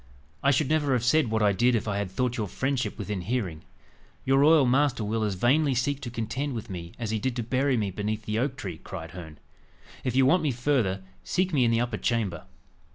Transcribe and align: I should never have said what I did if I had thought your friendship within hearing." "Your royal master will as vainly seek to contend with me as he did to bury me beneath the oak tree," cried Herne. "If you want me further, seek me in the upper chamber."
I 0.41 0.49
should 0.49 0.67
never 0.67 0.93
have 0.93 1.03
said 1.03 1.29
what 1.29 1.43
I 1.43 1.51
did 1.51 1.75
if 1.75 1.87
I 1.87 1.99
had 1.99 2.09
thought 2.09 2.35
your 2.35 2.47
friendship 2.47 2.97
within 2.97 3.21
hearing." 3.21 3.61
"Your 4.25 4.39
royal 4.39 4.65
master 4.65 5.03
will 5.03 5.21
as 5.21 5.35
vainly 5.35 5.75
seek 5.75 6.01
to 6.01 6.09
contend 6.09 6.55
with 6.55 6.71
me 6.71 6.93
as 6.97 7.11
he 7.11 7.19
did 7.19 7.35
to 7.35 7.43
bury 7.43 7.77
me 7.77 7.91
beneath 7.91 8.25
the 8.25 8.39
oak 8.39 8.55
tree," 8.57 8.79
cried 8.79 9.11
Herne. 9.11 9.37
"If 10.03 10.15
you 10.15 10.25
want 10.25 10.41
me 10.41 10.49
further, 10.51 11.03
seek 11.23 11.53
me 11.53 11.65
in 11.65 11.69
the 11.69 11.81
upper 11.81 11.97
chamber." 11.97 12.45